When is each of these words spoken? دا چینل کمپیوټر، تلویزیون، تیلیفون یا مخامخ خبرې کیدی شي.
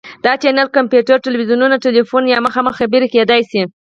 دا 0.25 0.31
چینل 0.43 0.67
کمپیوټر، 0.77 1.17
تلویزیون، 1.27 1.73
تیلیفون 1.85 2.23
یا 2.33 2.37
مخامخ 2.45 2.73
خبرې 2.79 3.07
کیدی 3.13 3.41
شي. 3.49 3.61